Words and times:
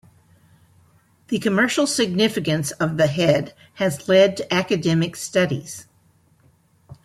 The 1.27 1.37
commercial 1.37 1.85
significance 1.85 2.71
of 2.71 2.97
the 2.97 3.05
head 3.05 3.53
has 3.75 4.09
led 4.09 4.35
to 4.37 4.51
academic 4.51 5.15
studies. 5.15 5.85